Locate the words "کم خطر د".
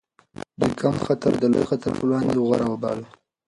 0.81-1.43